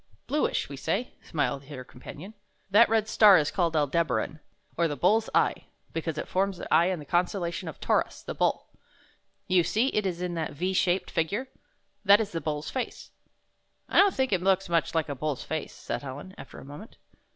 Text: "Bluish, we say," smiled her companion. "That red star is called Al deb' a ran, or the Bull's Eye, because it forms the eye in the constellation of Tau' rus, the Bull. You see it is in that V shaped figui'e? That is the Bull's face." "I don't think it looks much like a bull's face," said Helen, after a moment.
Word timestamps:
"Bluish, 0.25 0.67
we 0.67 0.75
say," 0.77 1.13
smiled 1.21 1.65
her 1.65 1.83
companion. 1.83 2.33
"That 2.71 2.89
red 2.89 3.07
star 3.07 3.37
is 3.37 3.51
called 3.51 3.75
Al 3.75 3.85
deb' 3.85 4.09
a 4.09 4.13
ran, 4.15 4.39
or 4.75 4.87
the 4.87 4.95
Bull's 4.95 5.29
Eye, 5.35 5.65
because 5.93 6.17
it 6.17 6.27
forms 6.27 6.57
the 6.57 6.73
eye 6.73 6.87
in 6.87 6.97
the 6.97 7.05
constellation 7.05 7.67
of 7.67 7.79
Tau' 7.79 7.97
rus, 7.97 8.23
the 8.23 8.33
Bull. 8.33 8.67
You 9.47 9.61
see 9.61 9.89
it 9.89 10.07
is 10.07 10.19
in 10.19 10.33
that 10.33 10.53
V 10.53 10.73
shaped 10.73 11.13
figui'e? 11.13 11.45
That 12.03 12.19
is 12.19 12.31
the 12.31 12.41
Bull's 12.41 12.71
face." 12.71 13.11
"I 13.87 13.99
don't 13.99 14.15
think 14.15 14.33
it 14.33 14.41
looks 14.41 14.69
much 14.69 14.95
like 14.95 15.07
a 15.07 15.13
bull's 15.13 15.43
face," 15.43 15.71
said 15.75 16.01
Helen, 16.01 16.33
after 16.35 16.57
a 16.57 16.65
moment. 16.65 16.97